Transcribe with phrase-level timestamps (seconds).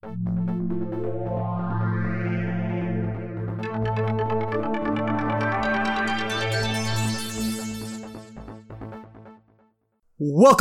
[0.00, 0.14] Welcome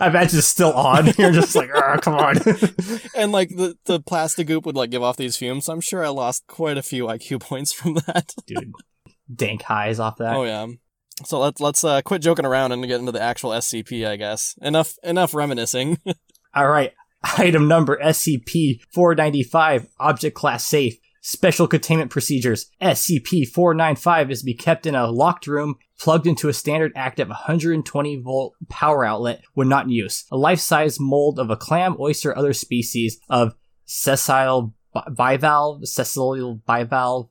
[0.00, 1.06] I imagine it's still on.
[1.18, 2.36] You're just like, "Argh, come on.
[3.14, 5.64] And like the the plastic goop would like give off these fumes.
[5.66, 8.32] So I'm sure I lost quite a few IQ points from that.
[8.46, 8.72] Dude,
[9.32, 10.36] dank highs off that.
[10.36, 10.66] oh yeah.
[11.24, 14.54] So let's let's uh, quit joking around and get into the actual SCP, I guess.
[14.62, 15.98] Enough enough reminiscing.
[16.54, 16.92] All right.
[17.36, 20.96] Item number SCP 495, Object Class Safe.
[21.20, 22.70] Special containment procedures.
[22.80, 27.28] SCP 495 is to be kept in a locked room, plugged into a standard active
[27.28, 30.24] 120 volt power outlet when not in use.
[30.30, 33.54] A life size mold of a clam, oyster, other species of
[33.84, 37.28] sessile bivalve, sessile bivalve,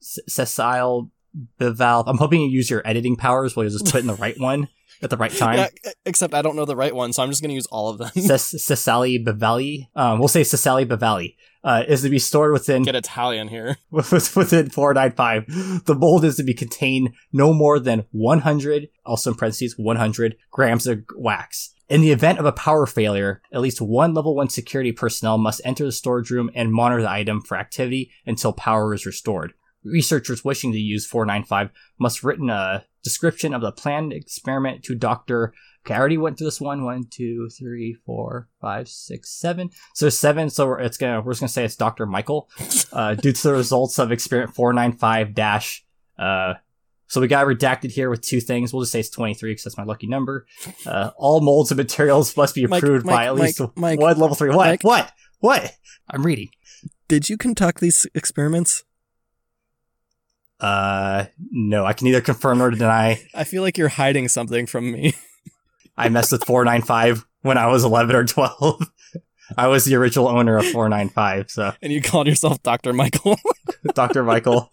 [0.00, 1.10] sessile
[1.58, 2.04] bivalve.
[2.06, 4.68] I'm hoping you use your editing powers where you're just put in the right one
[5.02, 5.58] at the right time.
[5.58, 7.98] yeah, except I don't know the right one, so I'm just gonna use all of
[7.98, 8.10] them.
[8.38, 13.48] Cecily Bavali, um, we'll say Cecily Bavali, uh, is to be stored within Get Italian
[13.48, 13.76] here.
[13.90, 15.84] within 495.
[15.84, 20.86] The mold is to be contained no more than 100, also in parentheses, 100 grams
[20.86, 21.74] of wax.
[21.88, 25.60] In the event of a power failure, at least one level 1 security personnel must
[25.64, 29.52] enter the storage room and monitor the item for activity until power is restored.
[29.84, 35.52] Researchers wishing to use 495 must written a description of the planned experiment to Dr.
[35.84, 36.84] Okay, I already went through this one.
[36.84, 39.70] One, two, three, four, five, six, seven.
[39.94, 40.48] So seven.
[40.48, 42.06] So it's gonna we're just gonna say it's Dr.
[42.06, 42.48] Michael,
[42.92, 45.84] uh, due to the results of experiment four nine five dash.
[46.18, 46.54] Uh,
[47.08, 48.72] so we got redacted here with two things.
[48.72, 50.46] We'll just say it's twenty three because that's my lucky number.
[50.86, 54.00] Uh, all molds and materials must be Mike, approved by Mike, at least Mike, Mike,
[54.00, 54.50] one level three.
[54.50, 54.66] What?
[54.66, 54.84] Mike.
[54.84, 55.12] What?
[55.40, 55.76] What?
[56.08, 56.50] I'm reading.
[57.08, 58.84] Did you conduct these experiments?
[60.62, 63.20] Uh, no, I can neither confirm or deny.
[63.34, 65.14] I feel like you're hiding something from me.
[65.96, 68.90] I messed with 495 when I was 11 or 12.
[69.58, 72.92] I was the original owner of 495, so and you called yourself Dr.
[72.94, 73.36] Michael.
[73.94, 74.22] Dr.
[74.22, 74.70] Michael.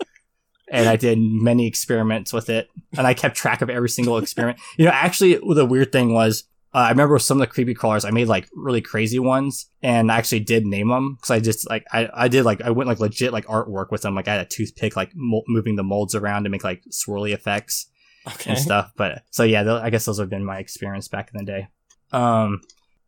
[0.71, 4.59] And I did many experiments with it, and I kept track of every single experiment.
[4.77, 6.43] You know, actually, the weird thing was,
[6.73, 9.69] uh, I remember with some of the creepy crawlers, I made like really crazy ones,
[9.81, 12.69] and I actually did name them because I just like I, I did like I
[12.69, 14.13] went like legit like artwork with them.
[14.13, 17.33] Like I had a toothpick like mo- moving the molds around to make like swirly
[17.33, 17.89] effects.
[18.27, 18.51] okay.
[18.51, 18.91] and stuff.
[18.95, 21.67] But so yeah, th- I guess those have been my experience back in the day.
[22.11, 22.61] Um,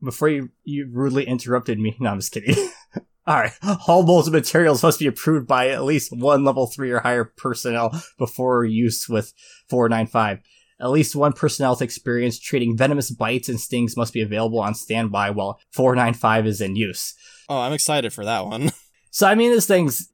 [0.04, 2.56] before you you rudely interrupted me, no, I'm just kidding.
[3.28, 3.54] All right,
[3.88, 7.24] all molds and materials must be approved by at least one level three or higher
[7.24, 9.32] personnel before use with
[9.70, 10.40] 495.
[10.82, 14.74] At least one personnel with experience treating venomous bites and stings must be available on
[14.74, 17.14] standby while 495 is in use.
[17.48, 18.72] Oh, I'm excited for that one.
[19.14, 20.10] So I mean, this thing's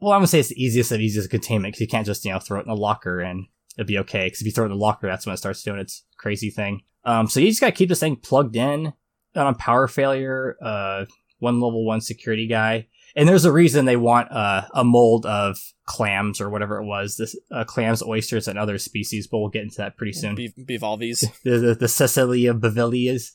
[0.00, 2.32] well, I'm gonna say it's the easiest of easiest containment because you can't just you
[2.32, 3.46] know throw it in a locker and
[3.78, 4.26] it'll be okay.
[4.26, 6.50] Because if you throw it in the locker, that's when it starts doing its crazy
[6.50, 6.82] thing.
[7.04, 8.92] Um, so you just gotta keep this thing plugged in
[9.34, 10.56] on a power failure.
[10.62, 11.06] Uh,
[11.38, 15.58] one level one security guy, and there's a reason they want uh, a mold of
[15.86, 17.16] clams or whatever it was.
[17.16, 19.26] This uh, clams, oysters, and other species.
[19.26, 21.24] But we'll get into that pretty soon Be- Bivalves.
[21.44, 23.32] the, the, the Cecilia Bavilias.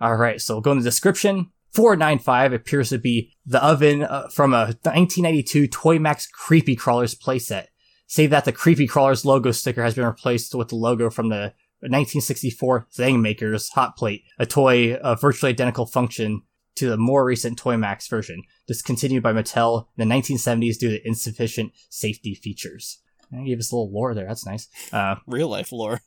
[0.00, 1.50] All right, so go in the description.
[1.72, 7.66] 495 appears to be the oven uh, from a 1992 Toy Max Creepy Crawlers playset.
[8.06, 11.54] Save that the Creepy Crawlers logo sticker has been replaced with the logo from the
[11.80, 16.42] 1964 Thing Makers hot plate, a toy of virtually identical function
[16.76, 21.06] to the more recent Toy Max version, discontinued by Mattel in the 1970s due to
[21.06, 23.00] insufficient safety features.
[23.30, 24.26] They gave us a little lore there.
[24.26, 24.68] That's nice.
[24.92, 26.00] Uh, Real life lore.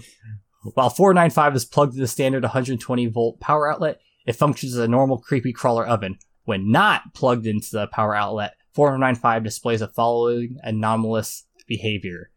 [0.74, 4.88] while 495 is plugged to the standard 120 volt power outlet, it functions as a
[4.88, 6.18] normal creepy crawler oven.
[6.44, 12.30] When not plugged into the power outlet, 495 displays the following anomalous behavior.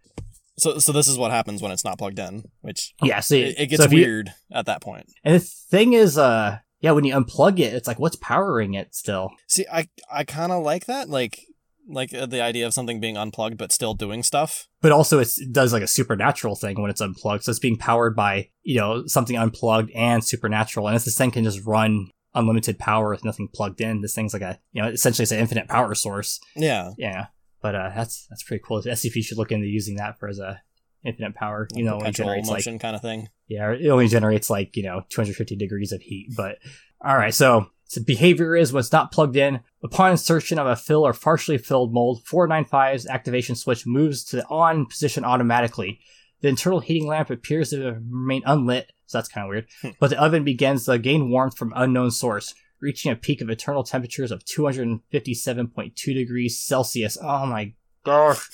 [0.58, 3.60] So, so this is what happens when it's not plugged in, which Yeah, see, it,
[3.60, 5.08] it gets so if you- weird at that point.
[5.24, 8.96] and the thing is, uh, yeah, when you unplug it, it's like, what's powering it
[8.96, 9.32] still?
[9.48, 11.46] See, I I kind of like that, like
[11.90, 14.68] like uh, the idea of something being unplugged but still doing stuff.
[14.82, 17.44] But also, it's, it does like a supernatural thing when it's unplugged.
[17.44, 20.88] So it's being powered by, you know, something unplugged and supernatural.
[20.88, 24.34] And if this thing can just run unlimited power with nothing plugged in, this thing's
[24.34, 26.40] like a, you know, essentially it's an infinite power source.
[26.56, 27.28] Yeah, Yeah.
[27.62, 28.82] But, uh, that's, that's pretty cool.
[28.82, 30.62] SCP should look into using that for as a
[31.04, 31.68] infinite power.
[31.74, 33.30] You know, it only generates like, motion kind of thing.
[33.48, 36.34] yeah, it only generates like, you know, 250 degrees of heat.
[36.36, 36.58] But,
[37.04, 37.34] all right.
[37.34, 39.62] So, so behavior is when it's not plugged in.
[39.84, 44.48] Upon insertion of a fill or partially filled mold, 495's activation switch moves to the
[44.48, 46.00] on position automatically.
[46.42, 49.68] The internal heating lamp appears to remain unlit, so that's kind of weird.
[49.82, 49.90] Hmm.
[50.00, 53.84] But the oven begins to gain warmth from unknown source, reaching a peak of internal
[53.84, 57.18] temperatures of 257.2 degrees Celsius.
[57.22, 57.74] Oh my
[58.06, 58.48] gosh.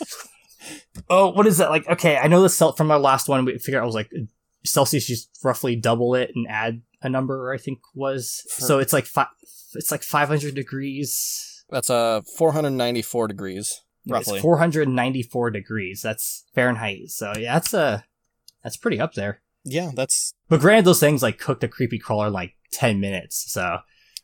[1.10, 1.70] oh, what is that?
[1.70, 4.10] Like, okay, I know this cel- from our last one, we figured I was like
[4.64, 8.44] Celsius, just roughly double it and add a number, I think was.
[8.48, 9.28] So it's like fi-
[9.74, 11.64] it's like 500 degrees.
[11.70, 14.34] That's uh 494 degrees roughly.
[14.36, 16.02] It's 494 degrees.
[16.02, 17.10] That's Fahrenheit.
[17.10, 18.00] So yeah, that's uh
[18.62, 19.40] that's pretty up there.
[19.64, 23.52] yeah, that's But granted, those things like cooked a creepy crawler in like 10 minutes.
[23.52, 23.78] So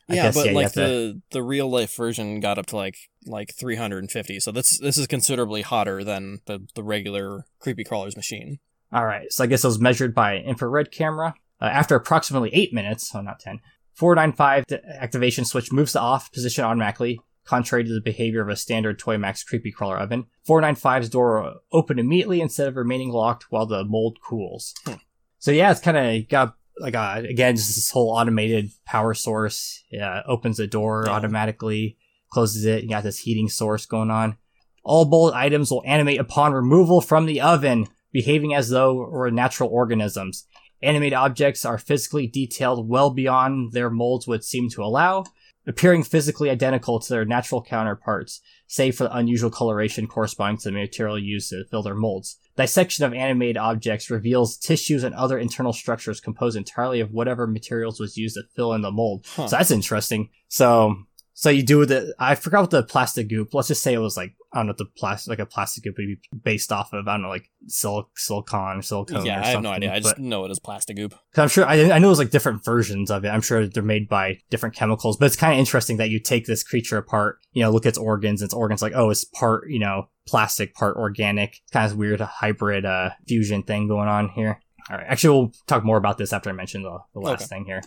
[0.09, 2.65] I yeah, guess, but yeah, like have to- the the real life version got up
[2.67, 4.39] to like like 350.
[4.39, 8.59] So this this is considerably hotter than the the regular creepy crawlers machine.
[8.91, 11.33] All right, so I guess it was measured by infrared camera.
[11.61, 13.59] Uh, after approximately eight minutes, oh not ten,
[13.93, 18.55] 495 the activation switch moves to off position automatically, contrary to the behavior of a
[18.55, 20.25] standard Toy Max creepy crawler oven.
[20.47, 24.73] 495's door open immediately instead of remaining locked while the mold cools.
[24.85, 24.95] Hmm.
[25.39, 29.83] So yeah, it's kind of got like uh, again just this whole automated power source.
[29.91, 31.13] Yeah, opens the door Yeah.
[31.13, 31.97] automatically,
[32.31, 32.83] closes it.
[32.83, 34.37] You got this heating source going on.
[34.83, 39.69] All mold items will animate upon removal from the oven, behaving as though were natural
[39.69, 40.45] organisms.
[40.81, 45.23] Animated objects are physically detailed well beyond their molds would seem to allow,
[45.65, 50.73] appearing physically identical to their natural counterparts, save for the unusual coloration corresponding to the
[50.77, 52.37] material used to fill their molds.
[52.55, 57.99] Dissection of animated objects reveals tissues and other internal structures composed entirely of whatever materials
[57.99, 59.25] was used to fill in the mold.
[59.35, 59.47] Huh.
[59.47, 60.29] So that's interesting.
[60.49, 60.95] So,
[61.33, 64.15] so you do the, I forgot what the plastic goop, let's just say it was
[64.15, 66.93] like, I don't know what the plastic, like a plastic goop would be based off
[66.93, 69.25] of, I don't know, like sil- silicon or silicone.
[69.25, 69.91] yeah, or I have no idea.
[69.93, 71.15] I just know it as plastic goop.
[71.35, 73.29] I'm sure, I, I know there's like different versions of it.
[73.29, 76.45] I'm sure they're made by different chemicals, but it's kind of interesting that you take
[76.45, 79.69] this creature apart, you know, look at its organs, its organs like, oh, it's part,
[79.69, 81.57] you know, plastic, part organic.
[81.71, 84.61] Kind of weird hybrid, uh, fusion thing going on here.
[84.89, 85.05] All right.
[85.09, 87.45] Actually, we'll talk more about this after I mention the, the last Okay.
[87.47, 87.81] thing here.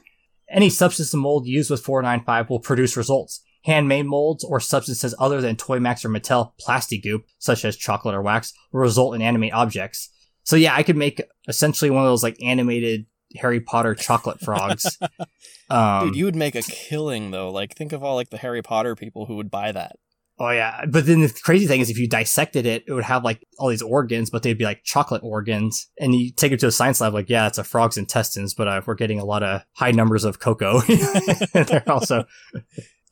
[0.49, 3.43] Any substance and mold used with 495 will produce results.
[3.67, 8.15] Handmade molds or substances other than Toy Max or Mattel plastic goop, such as chocolate
[8.15, 10.09] or wax, will result in animate objects.
[10.45, 14.97] So yeah, I could make essentially one of those like animated Harry Potter chocolate frogs.
[15.71, 17.51] um, Dude, you would make a killing though.
[17.51, 19.97] Like think of all like the Harry Potter people who would buy that.
[20.39, 23.25] oh yeah, but then the crazy thing is, if you dissected it, it would have
[23.25, 25.89] like all these organs, but they'd be like chocolate organs.
[25.99, 28.69] And you take it to a science lab, like yeah, it's a frog's intestines, but
[28.69, 30.83] uh, we're getting a lot of high numbers of cocoa.
[31.53, 32.27] They're also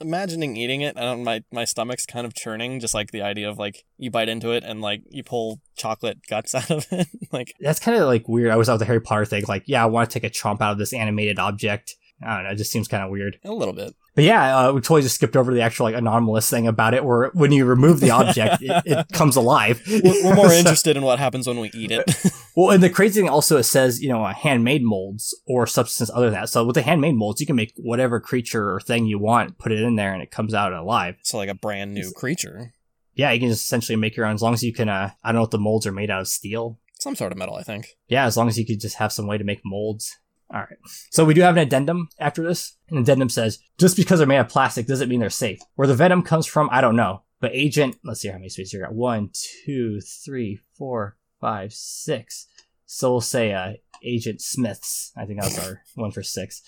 [0.01, 3.49] Imagining eating it, I don't my my stomach's kind of churning, just like the idea
[3.49, 7.07] of like you bite into it and like you pull chocolate guts out of it.
[7.33, 8.51] like that's kind of like weird.
[8.51, 10.33] I was out with the Harry Potter thing, like yeah, I want to take a
[10.33, 11.95] chomp out of this animated object.
[12.23, 13.39] I don't know, it just seems kind of weird.
[13.45, 13.95] a little bit.
[14.15, 17.05] But yeah, uh, we totally just skipped over the actual like anomalous thing about it,
[17.05, 19.83] where when you remove the object, it, it comes alive.
[19.89, 22.05] We're, we're more So- interested in what happens when we eat it.
[22.57, 26.09] Well, and the crazy thing also it says you know uh, handmade molds or substance
[26.15, 26.49] other than that.
[26.51, 29.73] So with the handmade molds, you can make whatever creature or thing you want, put
[29.73, 31.17] it in there, and it comes out alive.
[31.25, 32.73] so like a brand new creature,
[33.15, 34.89] Yeah, you can just essentially make your own as long as you can.
[34.89, 36.79] Uh, I don't know if the molds are made out of steel.
[37.01, 37.89] some sort of metal, I think.
[38.07, 40.17] Yeah, as long as you could just have some way to make molds.
[40.55, 40.79] All right.
[41.11, 42.77] So we do have an addendum after this.
[42.89, 45.59] An addendum says, just because they're made of plastic doesn't mean they're safe.
[45.75, 47.23] Where the venom comes from, I don't know.
[47.41, 48.95] But agent, let's see how many spaces you got.
[48.95, 49.31] One,
[49.65, 52.47] two, three, four, five, six.
[52.87, 53.73] So we'll say, uh,
[54.05, 56.63] Agent Smiths, I think that was our one for six,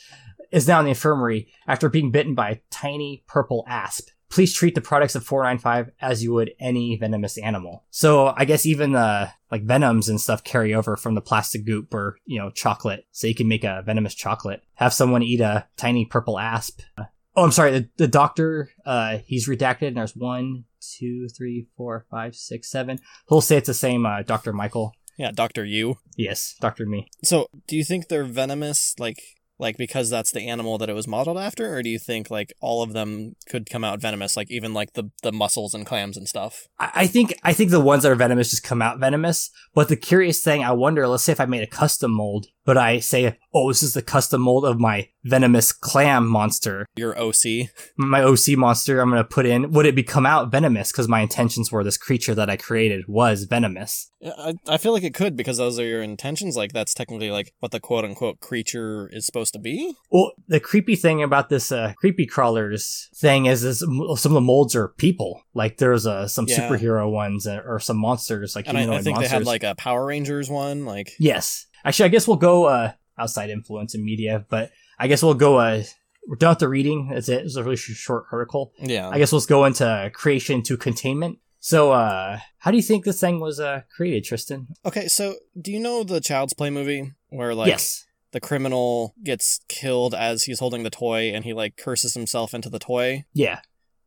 [0.50, 4.08] is now in the infirmary after being bitten by a tiny purple asp.
[4.30, 7.84] Please treat the products of 495 as you would any venomous animal.
[7.90, 11.94] So I guess even the like venoms and stuff carry over from the plastic goop
[11.94, 13.06] or, you know, chocolate.
[13.12, 14.62] So you can make a venomous chocolate.
[14.74, 16.80] Have someone eat a tiny purple asp.
[16.98, 17.70] Oh, I'm sorry.
[17.72, 22.98] The, the doctor, uh, he's redacted and there's one, two, three, four, five, six, seven.
[23.28, 24.52] He'll say it's the same, uh, Dr.
[24.52, 24.94] Michael.
[25.18, 25.96] Yeah, Doctor You.
[26.16, 26.86] Yes, Dr.
[26.86, 27.08] Me.
[27.24, 29.22] So, do you think they're venomous, like
[29.58, 32.52] like because that's the animal that it was modeled after, or do you think like
[32.60, 36.16] all of them could come out venomous, like even like the the mussels and clams
[36.16, 36.68] and stuff?
[36.78, 39.50] I, think I think the ones that are venomous just come out venomous.
[39.74, 42.76] But the curious thing, I wonder, let's say if I made a custom mold, but
[42.76, 46.84] I say, oh, this is the custom mold of my venomous clam monster.
[46.94, 47.70] Your OC.
[47.96, 49.72] My OC monster I'm going to put in.
[49.72, 50.92] Would it become out venomous?
[50.92, 54.10] Because my intentions were this creature that I created was venomous.
[54.24, 56.56] I, I feel like it could because those are your intentions.
[56.56, 59.94] Like that's technically like what the quote unquote creature is supposed to be.
[60.10, 64.40] Well, the creepy thing about this uh, creepy crawlers thing is, is some of the
[64.40, 65.42] molds are people.
[65.54, 66.68] Like there's uh, some Yeah.
[66.68, 69.20] superhero ones uh, or some monsters, like And I, I think monsters.
[69.22, 70.84] they had like a Power Rangers one.
[70.84, 71.66] Like Yes.
[71.84, 75.56] Actually, I guess we'll go uh, outside influence in media, but I guess we'll go.
[75.58, 75.82] Uh,
[76.26, 77.10] we're done with the reading.
[77.12, 77.44] That's it.
[77.44, 78.72] It's a really short article.
[78.78, 81.38] yeah, I guess let's go into creation to containment.
[81.60, 84.68] So, uh, how do you think this thing was uh, created, Tristan?
[84.84, 88.06] Okay, so do you know the Child's Play movie where like yes.
[88.30, 92.70] the criminal gets killed as he's holding the toy and he like curses himself into
[92.70, 93.24] the toy?
[93.32, 93.60] Yeah.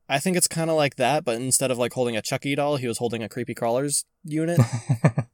[0.08, 2.78] I think it's kind of like that, but instead of like holding a Chucky doll,
[2.78, 4.60] he was holding a creepy crawlers unit.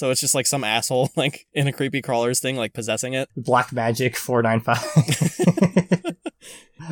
[0.00, 3.28] so it's just like some asshole like in a creepy crawlers thing, like possessing it.
[3.36, 6.16] Black Magic 495.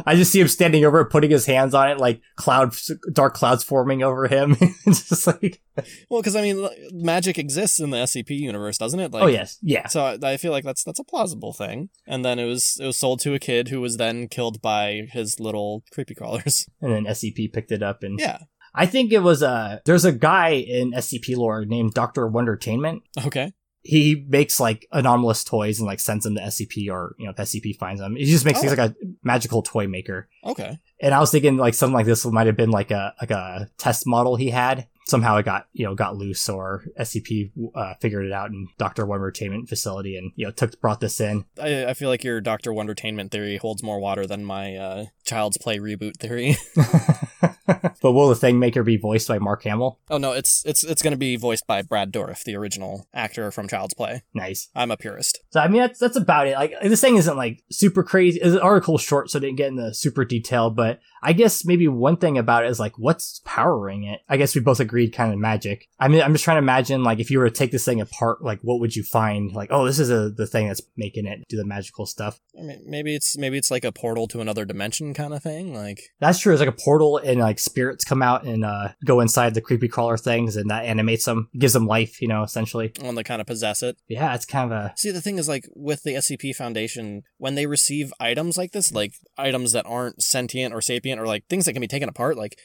[0.04, 3.32] I just see him standing over it, putting his hands on it, like clouds, dark
[3.32, 4.58] clouds forming over him.
[4.86, 5.62] It's just like,
[6.10, 9.10] Well, because I mean, magic exists in the SCP universe, doesn't it?
[9.10, 9.88] Like, oh yes, yeah.
[9.88, 11.88] So I, I feel like that's that's a plausible thing.
[12.06, 15.06] And then it was it was sold to a kid who was then killed by
[15.12, 16.66] his little creepy crawlers.
[16.82, 18.40] And then SCP picked it up, and Yeah.
[18.78, 23.02] I think it was a There's a guy in SCP lore named Doctor Wondertainment.
[23.26, 23.52] Okay.
[23.82, 27.36] he makes like anomalous toys and like sends them to SCP or you know if
[27.36, 28.16] SCP finds them.
[28.16, 28.76] He just makes things Oh.
[28.76, 30.28] like a magical toy maker.
[30.44, 30.78] Okay.
[31.00, 33.68] And I was thinking like something like this might have been like a like a
[33.78, 34.86] test model he had.
[35.06, 39.06] Somehow it got you know got loose or SCP uh, figured it out in Doctor
[39.06, 41.46] Wondertainment facility and you know took brought this in.
[41.58, 45.56] I, I feel like your Doctor Wondertainment theory holds more water than my uh, Child's
[45.56, 46.56] Play reboot theory.
[48.02, 50.00] but will the thing maker be voiced by Mark Hamill?
[50.10, 53.50] oh no, it's it's it's going to be voiced by Brad Dourif, the original actor
[53.50, 54.22] from Child's Play.
[54.34, 54.68] Nice.
[54.74, 55.38] I'm a purist.
[55.50, 56.54] So I mean that's that's about it.
[56.54, 58.40] Like this thing isn't like super crazy.
[58.40, 60.70] The article's short, so I didn't get into the super detail.
[60.70, 64.20] But I guess maybe one thing about it is like what's powering it.
[64.28, 65.88] I guess we both agreed kind of magic.
[65.98, 68.00] I mean, I'm just trying to imagine like if you were to take this thing
[68.00, 69.52] apart, like what would you find?
[69.52, 72.40] Like oh, this is a, the thing that's making it do the magical stuff.
[72.58, 75.74] I mean, maybe it's maybe it's like a portal to another dimension kind of thing.
[75.74, 76.52] Like That's true.
[76.52, 79.88] It's like a portal, and like spirits come out and uh, go inside the creepy
[79.88, 82.20] crawler things, and that animates them, gives them life.
[82.20, 82.92] You know, essentially.
[83.00, 83.96] when they kind of possess it.
[84.08, 87.54] Yeah, it's kind of a See, the thing is, like, with the SCP Foundation, when
[87.54, 91.64] they receive items like this, like items that aren't sentient or sapient or like things
[91.64, 92.58] that can be taken apart, like,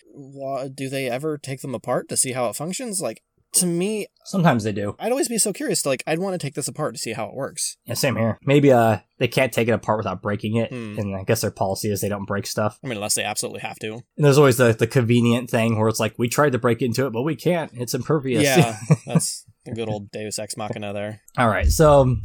[0.74, 3.02] do they ever take them apart to see how it functions?
[3.02, 3.22] Like,
[3.54, 4.96] to me, sometimes they do.
[5.00, 5.82] I'd always be so curious.
[5.84, 7.78] To, like, I'd want to take this apart to see how it works.
[7.86, 8.38] Yeah, same here.
[8.46, 10.98] Maybe uh they can't take it apart without breaking it, Hmm.
[11.00, 12.80] and I guess their policy is they don't break stuff.
[12.84, 13.94] I mean, unless they absolutely have to.
[13.94, 17.06] And there's always the, the convenient thing where it's like, we tried to break into
[17.06, 17.72] it, but we can't.
[17.74, 18.44] It's impervious.
[18.44, 21.22] Yeah, that's the good old Deus Ex Machina there.
[21.38, 21.68] All right.
[21.68, 22.18] So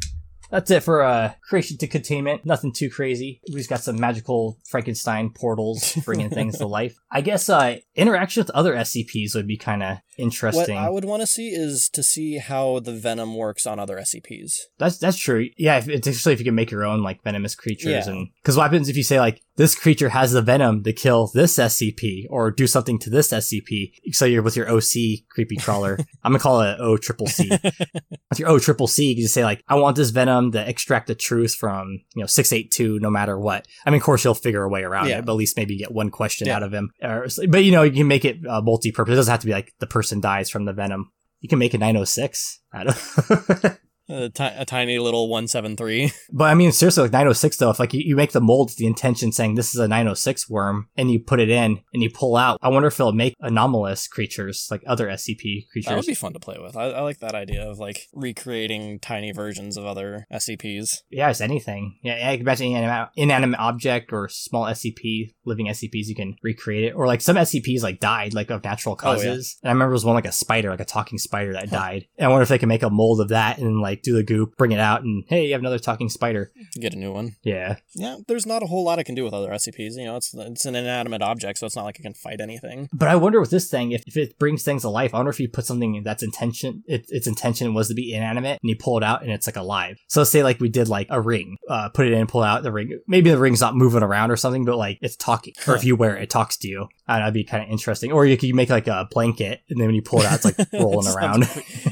[0.49, 2.45] that's it for uh, creation to containment.
[2.45, 3.41] Nothing too crazy.
[3.53, 6.95] We've got some magical Frankenstein portals bringing things to life.
[7.11, 10.75] I guess uh, interaction with other SCPs would be kind of interesting.
[10.75, 10.83] What.
[10.85, 14.53] I would want to see is to see how the venom works on other SCPs.
[14.77, 15.49] That's that's true.
[15.57, 18.09] Yeah, if, it's especially if you can make your own like venomous creatures, Yeah.
[18.11, 21.29] and because what happens if you say like this creature has the venom to kill
[21.33, 23.91] this SCP or do something to this SCP?
[24.13, 25.97] So you're with your OC creepy crawler.
[26.23, 27.49] I'm gonna call it O triple C.
[28.29, 30.67] with your O triple C, you can just say like I want this venom to
[30.69, 33.67] extract the truth from you know six eight two, no matter what.
[33.85, 35.19] I mean, of course you'll figure a way around Yeah.
[35.19, 36.55] it, but at least maybe get one question Yeah.
[36.55, 36.91] out of him.
[37.03, 39.11] Or, but you know you can make it uh, multi-purpose.
[39.11, 41.11] It doesn't have to be like the person dies from the venom.
[41.41, 42.59] You can make a 906.
[42.73, 43.77] I don't.
[44.09, 46.11] A, tiny little 173.
[46.31, 48.77] But I mean, seriously, like 906 though, if like you, you make the mold with
[48.77, 52.09] the intention saying this is a 906 worm and you put it in and you
[52.09, 55.89] pull out, I wonder if it'll make anomalous creatures like other SCP creatures.
[55.89, 56.75] That would be fun to play with.
[56.77, 61.01] I, I like that idea of like recreating tiny versions of other SCPs.
[61.09, 61.97] yeah, it's anything.
[62.03, 66.83] Yeah, I can imagine inanimate, inanimate object or small SCP, living SCPs, you can recreate
[66.85, 66.91] it.
[66.93, 69.15] Or like some SCPs like died like of natural Oh, yeah.
[69.15, 69.57] causes.
[69.63, 72.05] And I remember there was one like a spider, like a talking spider that died.
[72.17, 74.15] And I wonder if they can make a mold of that and like like do
[74.15, 76.51] the goop, bring it out, and hey, you have another talking spider.
[76.79, 77.35] Get a new one.
[77.43, 77.77] Yeah.
[77.95, 79.95] Yeah, there's not a whole lot I can do with other SCPs.
[79.95, 82.89] You know, it's it's an inanimate object, so it's not like it can fight anything.
[82.93, 85.31] But I wonder with this thing, if, if it brings things to life, I wonder
[85.31, 88.75] if you put something that's intention, it, its intention was to be inanimate, and you
[88.75, 89.97] pull it out and it's like alive.
[90.07, 92.71] So say like we did like a ring, uh, put it in, pull out the
[92.71, 92.99] ring.
[93.07, 95.53] Maybe the ring's not moving around or something, but like it's talking.
[95.67, 96.87] Or if you wear it, it talks to you.
[97.07, 98.11] Uh, that'd be kind of interesting.
[98.11, 100.45] Or you could make like a blanket, and then when you pull it out, it's
[100.45, 101.43] like rolling around.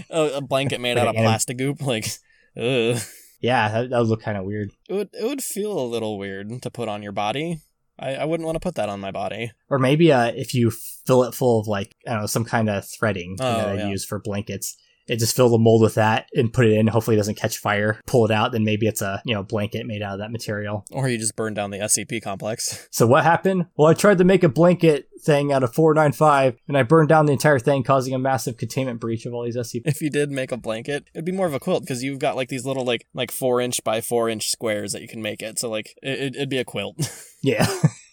[0.09, 2.05] A blanket made out of plastic goop, like.
[2.55, 2.99] Ugh.
[3.39, 4.71] yeah, that, that would look kind of weird.
[4.89, 7.61] It would it would feel a little weird to put on your body.
[7.99, 9.51] I, I wouldn't want to put that on my body.
[9.69, 10.71] Or maybe uh, if you
[11.05, 13.73] fill it full of like I don't know some kind of threading Oh, that I
[13.75, 13.87] yeah.
[13.89, 14.75] use for blankets.
[15.07, 16.87] It just fill the mold with that and put it in.
[16.87, 18.01] Hopefully, it doesn't catch fire.
[18.05, 20.85] Pull it out, then maybe it's a you know blanket made out of that material.
[20.91, 22.85] Or you just burn down the SCP complex.
[22.97, 23.67] So what happened?
[23.75, 27.27] Well, I tried to make a blanket thing out of 495, and I burned down
[27.27, 29.83] the entire thing, causing a massive containment breach of all these SCP.
[29.85, 32.35] If you did make a blanket, it'd be more of a quilt because you've got
[32.35, 35.43] like these little like like four inch by four inch squares that you can make
[35.43, 35.59] it.
[35.59, 36.97] So like it, it'd be a quilt.
[37.43, 37.67] Yeah.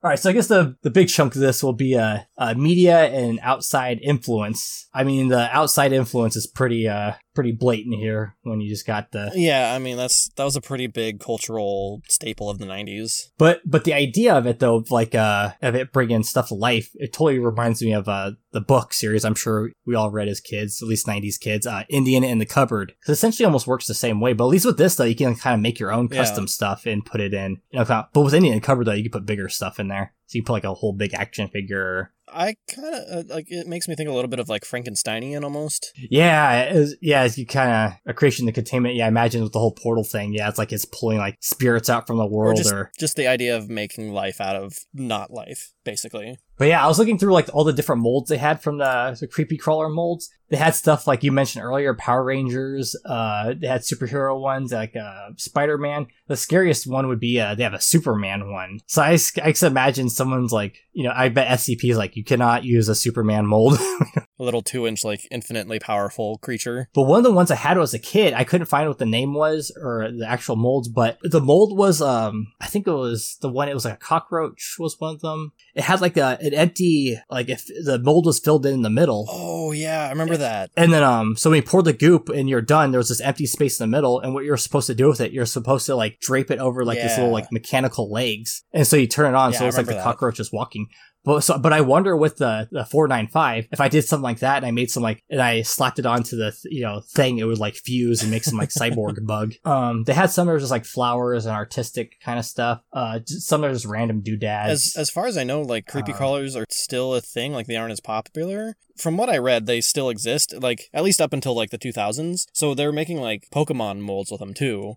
[0.00, 2.54] All right, so I guess the, the big chunk of this will be uh, uh,
[2.54, 4.88] media and outside influence.
[4.94, 9.12] I mean, the outside influence is pretty uh, pretty blatant here when you just got
[9.12, 13.30] the yeah, I mean that's that was a pretty big cultural staple of the '90s.
[13.38, 16.54] But but the idea of it though, of like uh, of it bringing stuff to
[16.54, 19.24] life, it totally reminds me of uh the book series.
[19.24, 21.64] I'm sure we all read as kids, at least '90s kids.
[21.64, 24.32] Uh, Indian in the cupboard, because essentially almost works the same way.
[24.32, 26.18] But at least with this though, you can kind of make your own Yeah.
[26.18, 27.60] custom stuff and put it in.
[27.70, 29.86] You know, but with Indian in the cupboard though, you can put bigger stuff in
[29.86, 30.12] there.
[30.28, 32.12] So you put like a whole big action figure.
[32.30, 35.42] I kind of uh, like it makes me think a little bit of like Frankensteinian
[35.42, 35.92] almost.
[36.10, 38.94] Yeah, was- yeah, as you kind of a creation of containment.
[38.94, 40.34] Yeah, I imagine with the whole portal thing.
[40.34, 43.16] Yeah, it's like it's pulling like spirits out from the Or world just, or just
[43.16, 46.36] the idea of making life out of not life, basically.
[46.58, 49.16] But yeah, I was looking through like all the different molds they had from the,
[49.18, 50.28] the creepy crawler molds.
[50.50, 52.96] They had stuff like you mentioned earlier, Power Rangers.
[53.04, 56.08] Uh, they had superhero ones like uh, Spider Man.
[56.26, 58.80] The scariest one would be uh, they have a Superman one.
[58.86, 62.24] So I, I can imagine someone's like, you know, I bet SCP is like you
[62.24, 63.78] cannot use a Superman mold.
[64.40, 66.88] A little two inch, like infinitely powerful creature.
[66.94, 69.06] But one of the ones I had as a kid, I couldn't find what the
[69.06, 73.36] name was or the actual molds, but the mold was, um, I think it was
[73.40, 75.52] the one, it was like a cockroach was one of them.
[75.74, 78.90] It had like a, an empty, like if the mold was filled in in the
[78.90, 79.26] middle.
[79.28, 80.70] Oh yeah, I remember that.
[80.76, 83.20] And then, um, so when you pour the goop and you're done, there was this
[83.20, 84.20] empty space in the middle.
[84.20, 86.84] And what you're supposed to do with it, you're supposed to like drape it over
[86.84, 87.24] like this Yeah.
[87.24, 88.62] little like mechanical legs.
[88.72, 89.52] And so you turn it on.
[89.52, 90.04] Yeah, so it's like the that.
[90.04, 90.86] cockroach is walking.
[91.28, 94.56] But so, but I wonder with the, the 495, if I did something like that
[94.56, 97.44] and I made some like, and I slapped it onto the, you know, thing, it
[97.44, 99.52] would like fuse and make some like cyborg bug.
[99.62, 102.80] Um, they had some that was just like flowers and artistic kind of stuff.
[102.94, 104.70] Uh, some that are just random doodads.
[104.72, 107.52] As as far as I know, like creepy Uh, crawlers are still a thing.
[107.52, 108.76] Like they aren't as popular.
[108.96, 110.54] From what I read, they still exist.
[110.58, 112.46] Like at least up until like the 2000s.
[112.54, 114.94] So they're making like Pokemon molds with them too.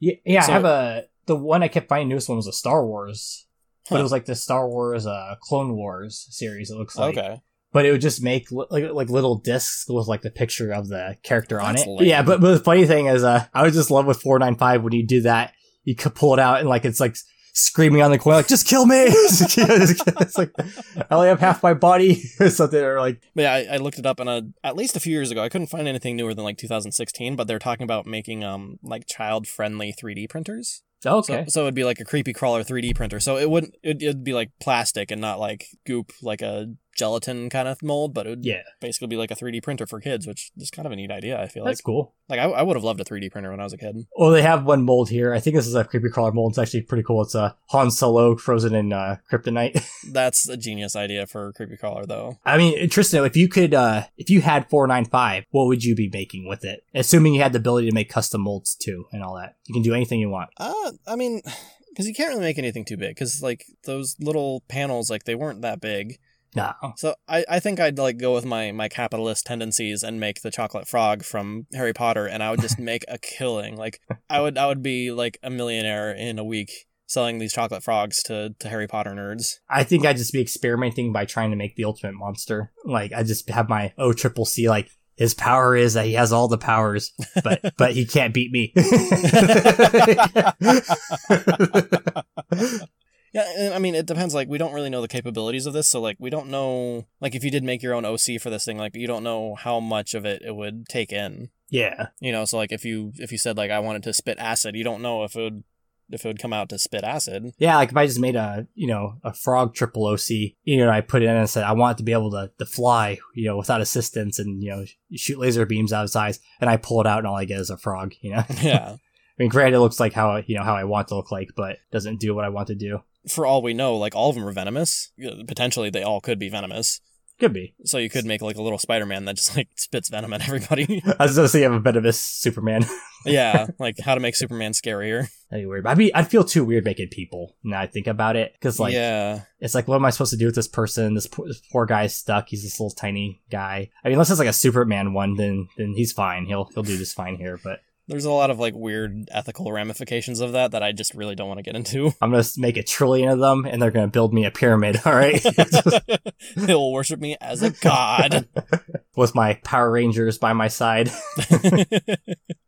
[0.00, 2.52] yeah, yeah, so- I have a, the one I kept finding newest one was a
[2.52, 3.46] Star Wars.
[3.90, 6.70] But it was like the Star Wars, uh, Clone Wars series.
[6.70, 7.40] It looks like, okay.
[7.72, 10.88] but it would just make li- like like little discs with like the picture of
[10.88, 11.90] the character on That's it.
[11.90, 12.08] lame.
[12.08, 14.56] Yeah, but, but the funny thing is, uh, I was just love with four nine
[14.56, 15.52] five when you do that,
[15.84, 17.16] you could pull it out and like it's like
[17.54, 18.96] screaming on the corner, like just kill me.
[19.06, 23.74] it's like I only have half my body or something, or like But yeah, I,
[23.74, 25.88] I looked it up and uh, at least a few years ago, I couldn't find
[25.88, 27.36] anything newer than like 2016.
[27.36, 30.82] But they're talking about making um like child friendly 3D printers.
[31.06, 33.20] Oh, okay, So, so it'd be like a creepy crawler 3D printer.
[33.20, 37.50] So it wouldn't it'd, it'd be like plastic and not like goop, like a gelatin
[37.50, 38.14] kind of mold.
[38.14, 40.86] But it would yeah, basically be like a 3D printer for kids, which is kind
[40.86, 41.40] of a neat idea.
[41.40, 42.14] I feel that's like that's cool.
[42.28, 43.96] like I, I would have loved a 3D printer when I was a kid.
[44.16, 45.34] Well, they have one mold here.
[45.34, 46.52] I think this is a creepy crawler mold.
[46.52, 47.22] It's actually pretty cool.
[47.22, 49.84] It's a Han Solo frozen in uh, kryptonite.
[50.12, 52.38] That's a genius idea for a creepy crawler, though.
[52.44, 56.10] I mean, Tristan, if you could, uh, if you had 495, what would you be
[56.12, 56.84] making with it?
[56.94, 59.56] Assuming you had the ability to make custom molds too and all that.
[59.66, 60.50] You can do anything you want.
[60.56, 61.42] Uh, I mean,
[61.90, 63.10] because you can't really make anything too big.
[63.10, 66.18] Because like those little panels, like they weren't that big.
[66.54, 66.72] No.
[66.82, 66.92] Oh.
[66.96, 70.50] So I, I think I'd like go with my my capitalist tendencies and make the
[70.50, 73.76] chocolate frog from Harry Potter, and I would just make a killing.
[73.76, 77.82] Like I would I would be like a millionaire in a week selling these chocolate
[77.82, 79.56] frogs to to Harry Potter nerds.
[79.68, 82.72] I think I'd just be experimenting by trying to make the ultimate monster.
[82.84, 86.32] Like, I just have my O triple C, like, his power is that he has
[86.32, 87.12] all the powers,
[87.44, 88.74] but, but he can't beat me.
[93.34, 94.32] Yeah, and I mean it depends.
[94.32, 97.06] Like we don't really know the capabilities of this, so like we don't know.
[97.20, 99.56] Like if you did make your own OC for this thing, like you don't know
[99.56, 101.50] how much of it it would take in.
[101.68, 102.08] yeah.
[102.20, 104.76] You know, so like if you if you said like I wanted to spit acid,
[104.76, 105.64] you don't know if it would
[106.10, 107.52] if it would come out to spit acid.
[107.58, 110.28] Yeah, like if I just made a, you know, a frog triple OC,
[110.62, 112.52] you know, I put it in and said I want it to be able to,
[112.58, 116.16] to fly, you know, without assistance and, you know, shoot laser beams out of its
[116.16, 118.44] eyes, and I pull it out and all I get is a frog, you know?
[118.62, 118.96] Yeah.
[118.96, 121.48] I mean, granted, it looks like how, you know, how I want to look like,
[121.56, 123.00] but doesn't do what I want to do.
[123.28, 125.12] For all we know, like all of them are venomous.
[125.46, 127.00] Potentially, they all could be venomous.
[127.40, 127.74] Could be.
[127.84, 131.02] So you could make like a little Spider-Man that just like spits venom at everybody.
[131.18, 132.84] I was gonna say you have a venomous Superman.
[133.26, 135.28] yeah, like how to make Superman scarier.
[135.50, 135.84] That'd be weird.
[135.84, 138.54] I'd be, I'd feel too weird making people now I think about it.
[138.60, 141.14] Cause like, yeah, it's like, what am I supposed to do with this person?
[141.14, 142.48] This poor, this poor guy's stuck.
[142.48, 143.90] He's this little tiny guy.
[144.04, 146.46] I mean, unless it's like a Superman one, then, then he's fine.
[146.46, 150.40] He'll, he'll do just fine here, but there's a lot of like weird ethical ramifications
[150.40, 152.12] of that that I just really don't want to get into.
[152.20, 155.00] I'm gonna make a trillion of them, and they're gonna build me a pyramid.
[155.04, 155.42] All right,
[156.56, 158.48] they will worship me as a god
[159.16, 161.10] with my Power Rangers by my side.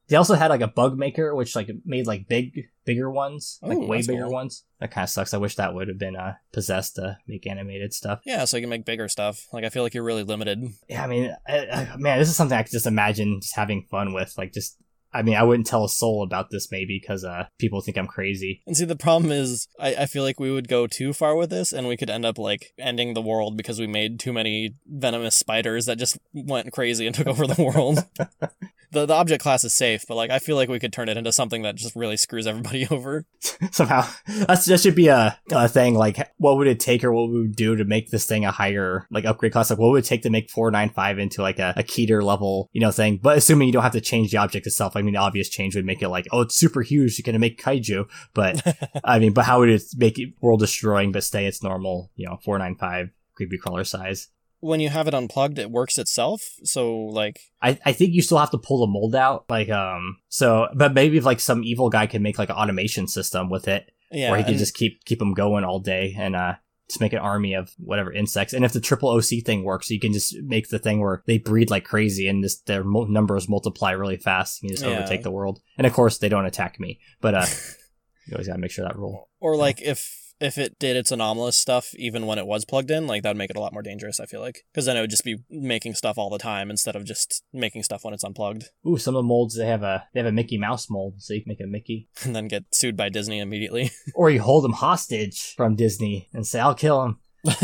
[0.08, 3.76] they also had like a bug maker, which like made like big, bigger ones, like
[3.76, 4.32] Ooh, way bigger cool.
[4.32, 4.64] ones.
[4.80, 5.34] That kind of sucks.
[5.34, 8.20] I wish that would have been uh, possessed to make animated stuff.
[8.24, 9.46] yeah, so you can make bigger stuff.
[9.52, 10.62] Like I feel like you're really limited.
[10.88, 13.86] Yeah, I mean, I, I, man, this is something I could just imagine just having
[13.90, 14.34] fun with.
[14.38, 14.78] Like, just,
[15.12, 18.06] I mean, I wouldn't tell a soul about this maybe because uh, people think I'm
[18.06, 18.62] crazy.
[18.66, 21.50] And see, the problem is, I, I feel like we would go too far with
[21.50, 24.74] this, and we could end up like ending the world because we made too many
[24.86, 28.04] venomous spiders that just went crazy and took over the world.
[28.96, 31.16] the the object class is safe, but like I feel like we could turn it
[31.16, 33.24] into something that just really screws everybody over.
[33.70, 35.94] Somehow, that's that should be a, a thing.
[35.94, 38.50] Like, what would it take, or what would we do to make this thing a
[38.50, 39.70] higher like upgrade class?
[39.70, 42.22] Like, what would it take to make four nine five into like a, a Keter
[42.22, 43.20] level, you know, thing?
[43.22, 45.76] But assuming you don't have to change the object itself, I mean, the obvious change
[45.76, 47.18] would make it like, oh, it's super huge.
[47.18, 48.62] You're gonna make kaiju, but
[49.04, 52.26] I mean, but how would it make it world destroying but stay its normal, you
[52.26, 54.28] know, four nine five creepy crawler size?
[54.60, 56.42] When you have it unplugged, it works itself.
[56.64, 60.18] So like, I, I think you still have to pull the mold out, like um.
[60.28, 63.68] So, but maybe if like some evil guy can make like an automation system with
[63.68, 66.54] it, yeah, where he can just keep keep them going all day and uh
[66.88, 68.52] just make an army of whatever insects.
[68.54, 71.36] And if the triple OC thing works, you can just make the thing where they
[71.38, 74.62] breed like crazy and just their mo- numbers multiply really fast.
[74.62, 74.92] And You just Yeah.
[74.92, 75.60] overtake the world.
[75.76, 77.46] And of course, they don't attack me, but uh,
[78.28, 79.28] you always gotta make sure that rule.
[79.40, 83.06] or like if if it did its anomalous stuff even when it was plugged in,
[83.06, 84.20] like that would make it a lot more dangerous.
[84.20, 86.96] I feel like because then it would just be making stuff all the time instead
[86.96, 90.04] of just making stuff when it's unplugged, Ooh, some of the molds they have a
[90.12, 92.08] they have a Mickey Mouse mold, so you can make a Mickey.
[92.24, 93.90] and then get sued by Disney immediately.
[94.14, 97.18] or you hold them hostage from Disney and say, "I'll kill him."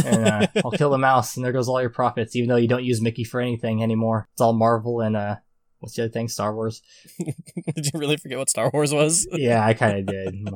[0.04, 2.36] and uh, I'll kill the mouse, and there goes all your profits.
[2.36, 5.36] Even though you don't use Mickey for anything anymore, it's all Marvel and uh,
[5.80, 6.28] what's the other thing?
[6.28, 6.82] Star Wars.
[7.18, 9.26] did you really forget what Star Wars was?
[9.32, 10.48] Yeah, I kind of did.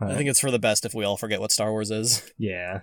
[0.00, 2.22] I think it's for the best if we all forget what Star Wars is.
[2.38, 2.80] Yeah.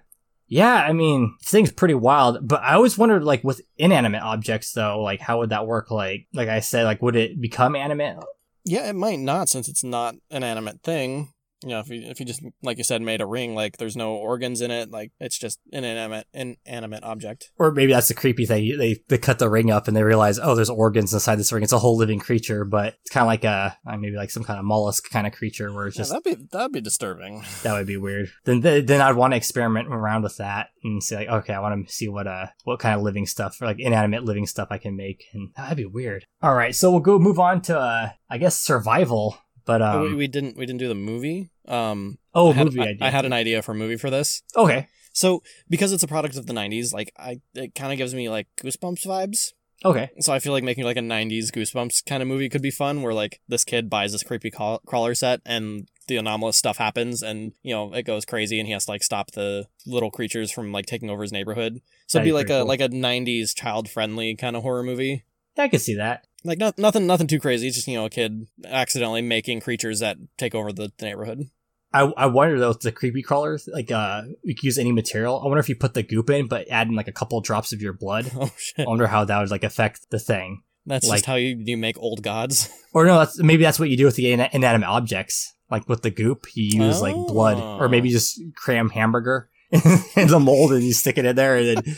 [0.47, 4.73] Yeah, I mean, this thing's pretty wild, but I always wondered, like, with inanimate objects,
[4.73, 5.89] though, like, how would that work?
[5.89, 8.17] Like, like I said, like, would it become animate?
[8.63, 11.34] Yeah, it might not since it's not an animate thing.
[11.63, 13.96] You know, if you if you just like you said made a ring, like there's
[13.96, 17.52] no organs in it, like it's just an inanimate inanimate object.
[17.58, 18.78] Or maybe that's the creepy thing.
[18.78, 21.63] They, they cut the ring up and they realize, oh, there's organs inside this ring.
[21.63, 24.44] It's a whole living creature, but it's kind of like a, uh, maybe like some
[24.44, 27.44] kind of mollusk kind of creature where it's Yeah, just, that'd be that'd be disturbing.
[27.63, 28.30] that would be weird.
[28.44, 31.88] Then, then I'd want to experiment around with that and say, like, okay, I want
[31.88, 34.78] to see what, uh, what kind of living stuff, or like inanimate living stuff I
[34.78, 35.24] can make.
[35.34, 36.26] And that'd be weird.
[36.41, 36.76] All right.
[36.76, 40.28] So we'll go move on to, uh, I guess survival, but, Oh, um, we, we
[40.28, 41.49] didn't we didn't do the movie.
[41.67, 43.08] Um, oh, I had, movie I, idea.
[43.08, 44.43] I had an idea for a movie for this.
[44.56, 44.88] Okay.
[45.13, 48.30] So because it's a product of the '90s, like I, it kind of gives me
[48.30, 49.54] like Goosebumps vibes.
[49.84, 50.10] Okay.
[50.19, 53.01] So I feel like making like a '90s Goosebumps kind of movie could be fun,
[53.01, 57.23] where like this kid buys this creepy craw- crawler set and the anomalous stuff happens,
[57.23, 60.51] and you know it goes crazy, and he has to like stop the little creatures
[60.51, 61.82] from like taking over his neighborhood.
[62.08, 62.67] So it'd That'd be be like a cool.
[62.67, 65.23] like a '90s child friendly kind of horror movie.
[65.58, 66.25] Yeah, I can see that.
[66.46, 67.68] Like not, nothing nothing too crazy.
[67.68, 71.50] It's just you know a kid accidentally making creatures that take over the, neighborhood.
[71.94, 75.40] I, I wonder though, the creepy crawlers, like, uh, we could use any material.
[75.42, 77.72] I wonder if you put the goop in, but add in like a couple drops
[77.74, 78.30] of your blood.
[78.40, 78.86] Oh shit!
[78.86, 80.62] I wonder how that would like affect the thing.
[80.86, 82.70] That's like- just how you you make old gods.
[82.94, 85.54] Or no, that's maybe that's what you do with the ina- inanimate objects.
[85.70, 87.90] Like with the goop, you use like blood, or Oh.
[87.90, 91.98] maybe just cram hamburger in the mold and you stick it in there, and then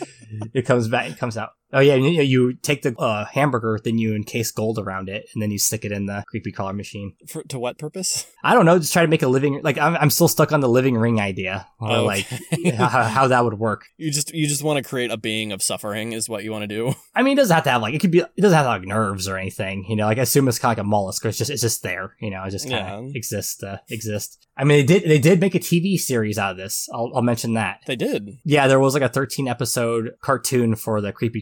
[0.56, 1.12] it comes back.
[1.12, 1.50] It comes out.
[1.73, 5.41] Oh yeah, you, you take the uh, hamburger, then you encase gold around it, and
[5.41, 7.13] then you stick it in the creepy crawler machine.
[7.27, 8.25] For, to what purpose?
[8.43, 8.80] I don't know.
[8.80, 9.60] Just try to make a living.
[9.63, 12.25] Like I'm, I'm still stuck on the living ring idea, or Oh, like
[12.75, 13.86] how, how that would work.
[13.97, 16.63] you just you just want to create a being of suffering is what you want
[16.63, 16.93] to do.
[17.15, 18.19] I mean, it doesn't have to have like it could be.
[18.19, 19.86] It doesn't have to have like nerves or anything.
[19.89, 21.25] You know, like I assume it's kind of like a mollusk.
[21.25, 22.15] Or it's just it's just there.
[22.21, 23.12] You know, it just kind of Yeah.
[23.13, 23.62] exists.
[23.62, 24.47] Uh, exist.
[24.60, 26.88] I mean, they did they did make a TV series out of this.
[26.93, 27.82] I'll, I'll mention that.
[27.86, 28.38] They did.
[28.43, 31.41] Yeah, there was like a 13 episode cartoon for the creepy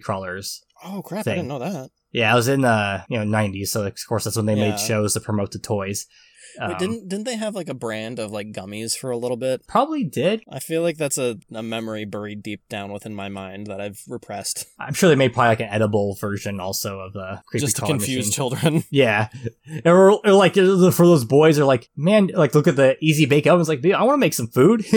[0.84, 1.25] Oh crap!
[1.25, 1.34] Thing.
[1.34, 1.89] I didn't know that.
[2.12, 3.67] Yeah, I was in the you know 90s.
[3.67, 4.71] So of course that's when they Yeah.
[4.71, 6.06] made shows to promote the toys.
[6.60, 9.38] Um, Wait, didn't didn't they have like a brand of like gummies for a little
[9.38, 9.67] bit?
[9.67, 10.43] probably did.
[10.49, 14.01] I feel like that's a, a memory buried deep down within my mind that I've
[14.08, 14.65] repressed.
[14.79, 17.86] I'm sure they made probably like an edible version also of the creepy just to
[17.86, 18.31] confuse machine.
[18.31, 18.84] children.
[18.95, 19.27] Yeah,
[19.84, 23.45] or, or like for those boys are like, man, like look at the easy bake
[23.45, 23.55] oven.
[23.55, 23.67] ovens.
[23.67, 24.86] Like, dude, I want to make some food.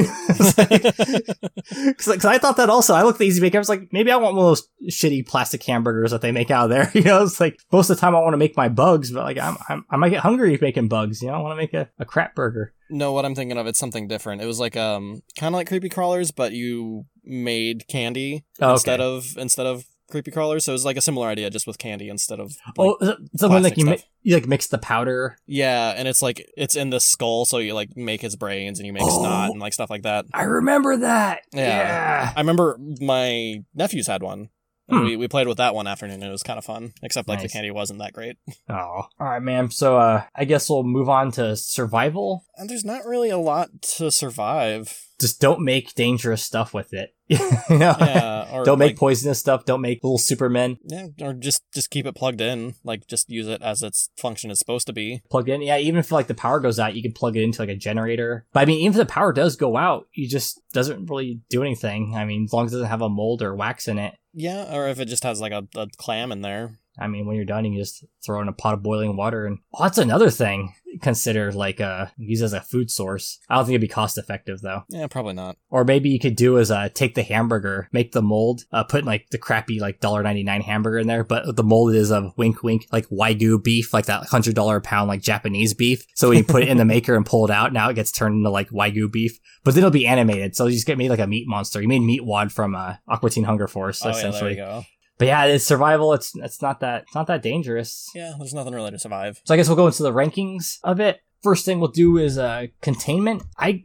[1.69, 2.95] Because I thought that also.
[2.95, 3.55] I looked at the easy bake.
[3.55, 6.51] I was like, maybe I want one of those shitty plastic hamburgers that they make
[6.51, 6.91] out of there.
[6.99, 9.23] You know, it's like most of the time I want to make my bugs, but
[9.23, 11.23] like I'm, I'm I might get hungry making bugs.
[11.23, 12.73] You know, want to make a, a crap burger.
[12.91, 14.43] no, what I'm thinking of, it's something different.
[14.43, 19.01] It was like um kind of like creepy crawlers, but you made candy Oh, instead
[19.01, 20.65] of instead of creepy crawlers.
[20.65, 22.53] So it was like a similar idea, just with candy instead of.
[22.79, 25.37] Like, oh, something like you, mi- you like mix the powder.
[25.47, 28.87] Yeah, and it's like it's in the skull, so you like make his brains and
[28.87, 29.21] you make Oh.
[29.21, 30.25] snot and like stuff like that.
[30.33, 31.41] I remember that.
[31.53, 31.63] Yeah.
[31.67, 32.33] yeah.
[32.37, 34.49] I remember my nephews had one.
[34.89, 35.05] And Hmm.
[35.05, 36.23] we, we played with that one afternoon.
[36.23, 37.51] It was kind of fun, except like Nice.
[37.51, 38.37] the candy wasn't that great.
[38.71, 39.71] Oh, all right, man.
[39.71, 42.45] So, uh, I guess we'll move on to survival.
[42.57, 45.05] And there's not really a lot to survive.
[45.21, 47.11] Just don't make dangerous stuff with it.
[47.29, 47.39] you
[47.71, 49.65] know, Yeah, or don't make like, poisonous stuff.
[49.65, 52.75] Don't make little Supermen yeah, or just just keep it plugged in.
[52.85, 55.23] Like just use it as its function is supposed to be.
[55.31, 55.61] plugged in.
[55.63, 57.75] Yeah, even if like the power goes out, you can plug it into like a
[57.77, 58.47] generator.
[58.53, 61.63] But I mean, even if the power does go out, you just doesn't really do
[61.63, 62.15] anything.
[62.15, 64.15] I mean, as long as it doesn't have a mold or wax in it.
[64.39, 66.79] Yeah, or if it just has like a, a clam in there.
[66.97, 69.59] I mean, when you're done, you just throw in a pot of boiling water, and
[69.75, 70.75] oh, that's another thing.
[71.03, 73.39] Consider like uh use as a food source.
[73.49, 74.85] I don't think it'd be cost effective though.
[74.89, 75.57] Yeah, probably not.
[75.71, 79.05] Or maybe you could do is uh take the hamburger, make the mold, uh put
[79.05, 82.87] like the crappy like $1.99 hamburger in there, but the mold is of wink wink
[82.93, 86.05] like wagyu beef, like that hundred dollar a pound like Japanese beef.
[86.15, 88.13] So when you put it in the maker and pull it out, now it gets
[88.13, 89.39] turned into like wagyu beef.
[89.65, 91.83] But then it'll be animated, so you just get made like a meat monster.
[91.83, 94.55] You made Meat Wad from uh Aqua Teen Hunger Force, oh yeah, there you essentially.
[94.57, 94.85] go.
[95.19, 96.13] But yeah, it's survival.
[96.15, 98.09] It's it's not that it's not that dangerous.
[98.15, 99.41] Yeah, there's nothing really to survive.
[99.45, 101.21] So I guess we'll go into the rankings of it.
[101.43, 103.43] First thing we'll do is uh containment.
[103.59, 103.83] I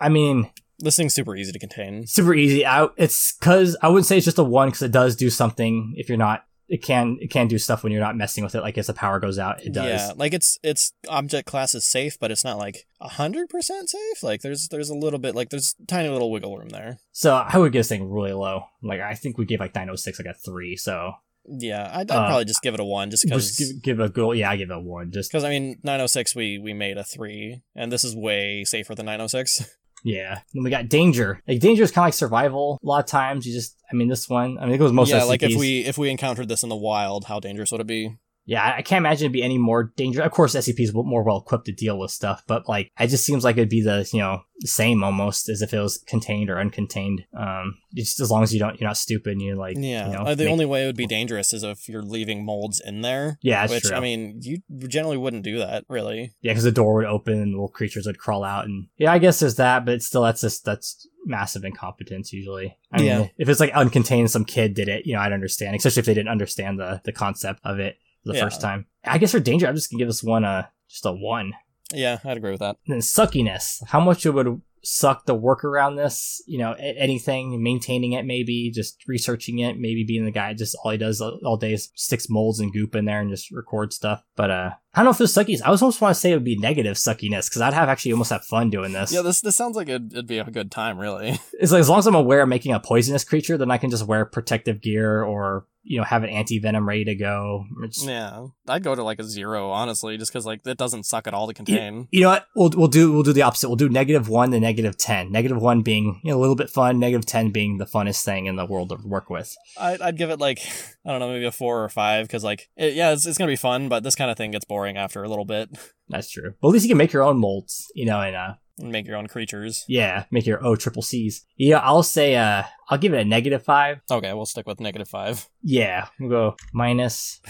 [0.00, 2.06] I mean, This thing's super easy to contain.
[2.06, 2.66] super easy.
[2.66, 5.94] I, it's cause I wouldn't say it's just a one because it does do something
[5.96, 8.62] if you're not, it can, it can do stuff when you're not messing with it.
[8.62, 9.84] Like if the power goes out, it does.
[9.86, 14.22] Yeah, like it's it's object class is safe, but it's not like hundred percent safe.
[14.22, 16.98] Like there's there's a little bit like there's tiny little wiggle room there.
[17.12, 18.64] So I would give this thing really low.
[18.82, 20.76] Like I think we gave like 906 like a three.
[20.76, 21.12] So
[21.44, 23.56] Yeah, I'd, I'd Uh, probably just give it a one, just because.
[23.56, 25.10] give, give a good, yeah, I give it a one.
[25.10, 28.94] Just, Because I mean, 906 we we made a three, and this is way safer
[28.94, 29.68] than 906.
[30.02, 30.40] yeah.
[30.52, 31.40] Then we got danger.
[31.46, 32.78] Like danger is kind of like survival.
[32.82, 35.10] A lot of times you just, I mean, this one, I mean, it goes most
[35.10, 37.86] yeah, like if we if we encountered this in the wild, how dangerous would it
[37.86, 38.16] be?
[38.44, 40.26] Yeah, I- can't imagine it'd be any more dangerous.
[40.26, 43.24] Of course, SCP is more well equipped to deal with stuff, but like, it just
[43.24, 46.54] seems like it'd be the you know same almost as if it was contained or
[46.56, 47.24] uncontained.
[47.36, 49.32] Um, just as long as you don't, you're not stupid.
[49.32, 51.52] and You're like, Yeah, you know, uh, the make- only way it would be dangerous
[51.52, 53.38] is if you're leaving molds in there.
[53.42, 53.96] yeah, which true.
[53.96, 56.34] I mean, you generally wouldn't do that, really.
[56.42, 59.18] yeah, because the door would open and little creatures would crawl out, and yeah, I
[59.18, 62.76] guess there's that, but still, that's just that's massive incompetence usually.
[62.92, 63.26] I mean, Yeah.
[63.38, 66.14] if it's like uncontained, some kid did it, you know, I'd understand, especially if they
[66.14, 68.44] didn't understand the the concept of it the Yeah.
[68.44, 68.86] first time.
[69.04, 71.52] I guess for danger, I'm just gonna give this one a just a one.
[71.94, 72.76] Yeah, I'd agree with that.
[72.86, 78.12] then suckiness how much it would suck to work around this you know anything maintaining
[78.12, 81.56] it maybe just researching it maybe being the guy just all he does all all
[81.56, 84.98] day is sticks molds and goop in there and just record stuff but uh i
[85.00, 86.96] don't know if this suckiness i was almost want to say it would be negative
[86.96, 89.88] suckiness because i'd have actually almost have fun doing this Yeah, this this sounds like
[89.88, 91.30] it'd, it'd be a good time, really.
[91.54, 93.90] it's like as long as i'm aware of making a poisonous creature then i can
[93.90, 97.64] just wear protective gear or you know have an anti-venom ready to go
[98.04, 101.34] yeah, I'd go to like a zero, honestly, just because like it doesn't suck at
[101.34, 102.08] all to contain.
[102.10, 102.46] You know what?
[102.54, 103.68] We'll we'll do we'll do the opposite.
[103.68, 105.32] We'll do negative one to negative ten.
[105.32, 106.98] Negative one being you know, a little bit fun.
[106.98, 109.56] Negative ten being the funnest thing in the world to work with.
[109.78, 110.60] I'd, I'd give it like
[111.04, 113.50] I don't know, maybe a four or five, because like it, yeah, it's, it's gonna
[113.50, 115.70] be fun, but this kind of thing gets boring after a little bit.
[116.08, 116.54] That's true.
[116.60, 117.86] But at least you can make your own molds.
[117.94, 119.84] You know, and uh, And make your own creatures.
[119.88, 121.44] yeah, make your O triple C's.
[121.56, 124.00] Yeah, I'll say uh, I'll give it a negative five.
[124.10, 125.48] Okay, we'll stick with negative five.
[125.62, 127.40] Yeah, we'll go minus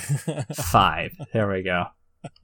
[0.54, 1.12] five.
[1.32, 1.86] There we go.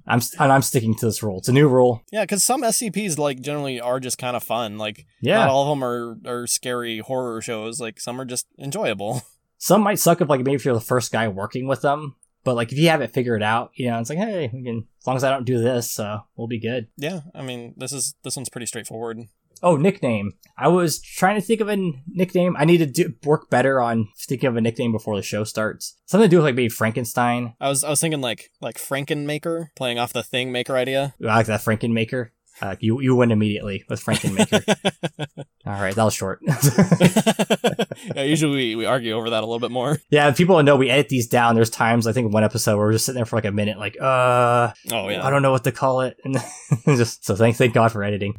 [0.08, 1.38] I'm st- and I'm sticking to this rule.
[1.38, 2.02] It's a new rule.
[2.10, 4.76] yeah, because some SCPs like generally are just kind of fun.
[4.78, 7.80] Like Yeah, not all of them are are scary horror shows.
[7.80, 9.22] Like some are just enjoyable.
[9.58, 12.16] some might suck if like maybe if you're the first guy working with them.
[12.44, 14.86] But like if you have it figured out, you know, it's like hey, we can
[15.00, 16.88] as long as I don't do this, uh, we'll be good.
[16.96, 19.18] yeah, I mean this is this one's pretty straightforward.
[19.60, 20.34] Oh, nickname.
[20.56, 22.54] I was trying to think of a n- nickname.
[22.56, 25.96] I need to do, work better on thinking of a nickname before the show starts.
[26.06, 27.54] Something to do with like maybe Frankenstein.
[27.60, 31.14] I was I was thinking like like Frankenmaker, playing off the thing maker idea.
[31.20, 32.30] I like that Frankenmaker.
[32.60, 34.62] Uh, you you win immediately with Frankenmaker.
[35.66, 36.40] All right, that was short.
[38.16, 39.98] yeah, usually we, we argue over that a little bit more.
[40.10, 41.54] yeah, people know we edit these down.
[41.54, 43.78] There's times I think one episode where we're just sitting there for like a minute,
[43.78, 45.24] like, uh, Oh yeah.
[45.24, 46.36] I don't know what to call it, and
[46.86, 48.34] just so thank thank God for editing.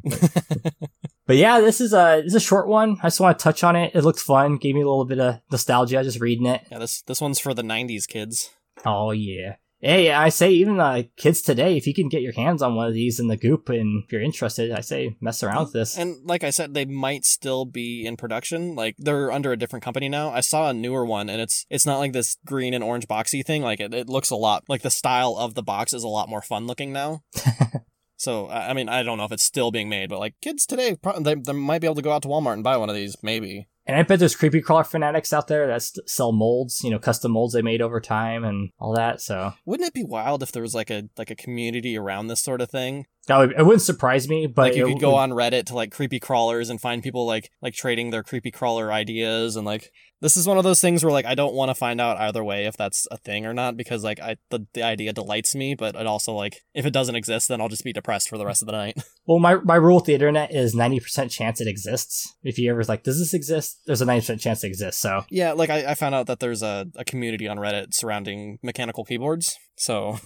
[1.27, 2.97] But yeah, this is a this is a short one.
[3.03, 3.91] I just want to touch on it.
[3.93, 6.61] It looked fun, gave me a little bit of nostalgia just reading it.
[6.71, 8.49] Yeah, this this one's for the '90s kids.
[8.83, 9.55] Oh yeah.
[9.81, 12.87] Hey, I say even uh, kids today, if you can get your hands on one
[12.87, 15.97] of these in the goop and if you're interested, I say mess around with this.
[15.97, 18.75] And like I said, they might still be in production.
[18.75, 20.31] Like they're under a different company now.
[20.31, 23.45] I saw a newer one, and it's it's not like this green and orange boxy
[23.45, 23.61] thing.
[23.61, 26.27] Like it, it looks a lot like the style of the box is a lot
[26.27, 27.23] more fun looking now.
[28.17, 30.97] so I mean, I don't know if it's still being made, but like kids today,
[31.21, 33.15] they, they might be able to go out to Walmart and buy one of these,
[33.23, 33.69] maybe.
[33.89, 37.31] And I bet there's creepy crawler fanatics out there that sell molds, you know, custom
[37.31, 39.19] molds they made over time and all that.
[39.19, 42.39] So Wouldn't it be wild if there was like a like a community around this
[42.39, 43.07] sort of thing?
[43.29, 45.75] That would, it wouldn't surprise me, but like you could go would- on Reddit to
[45.75, 49.91] like creepy crawlers and find people like like trading their creepy crawler ideas and like
[50.21, 52.43] this is one of those things where like I don't want to find out either
[52.43, 55.75] way if that's a thing or not because like I the, the idea delights me
[55.75, 58.45] but it also like if it doesn't exist then I'll just be depressed for the
[58.45, 58.97] rest of the night.
[59.29, 62.33] Well, my, my rule with the internet is 90% chance it exists.
[62.41, 63.79] If you ever like, does this exist?
[63.85, 64.99] There's a 90% chance it exists.
[64.99, 68.57] So yeah, like I, I found out that there's a, a community on Reddit surrounding
[68.63, 69.55] mechanical keyboards.
[69.75, 70.17] So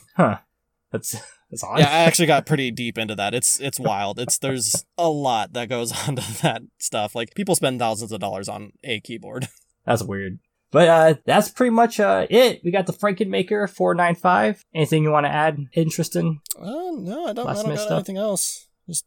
[0.93, 1.12] that's,
[1.51, 1.79] that's odd.
[1.79, 3.34] yeah, I actually got pretty deep into that.
[3.34, 4.19] It's it's wild.
[4.19, 7.15] It's there's a lot that goes on to that stuff.
[7.15, 9.49] Like people spend thousands of dollars on a keyboard.
[9.86, 10.39] That's weird.
[10.71, 12.62] But uh that's pretty much uh it.
[12.63, 14.63] We got the Frankenmaker 495.
[14.73, 16.39] Anything you want to add interesting?
[16.58, 17.45] Uh, no, I don't.
[17.45, 17.91] Last I don't got stuff?
[17.91, 18.67] anything else.
[18.88, 19.06] Just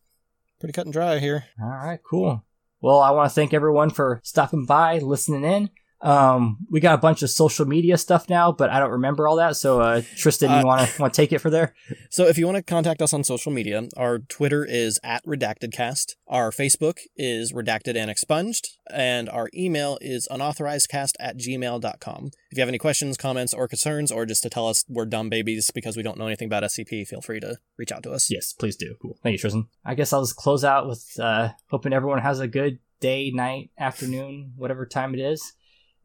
[0.60, 1.46] pretty cut and dry here.
[1.60, 2.44] All right, cool.
[2.80, 5.70] Well, I want to thank everyone for stopping by, listening in.
[6.02, 9.36] Um, we got a bunch of social media stuff now, but I don't remember all
[9.36, 9.56] that.
[9.56, 11.74] So, uh, Tristan, Uh, you want to want to take it for there?
[12.10, 16.14] So if you want to contact us on social media, our Twitter is at RedactedCast,
[16.28, 22.30] our Facebook is Redacted and Expunged, and our email is unauthorizedcast at gmail.com.
[22.50, 25.28] If you have any questions, comments, or concerns, or just to tell us we're dumb
[25.28, 28.30] babies because we don't know anything about SCP, feel free to reach out to us.
[28.30, 28.94] Yes, please do.
[29.02, 29.18] Cool.
[29.22, 29.68] Thank you, Tristan.
[29.84, 33.70] I guess I'll just close out with uh, hoping everyone has a good day, night,
[33.78, 35.52] afternoon, whatever time it is,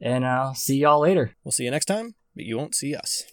[0.02, 1.36] and I'll see y'all later.
[1.44, 3.24] We'll see you next time, but you won't see us.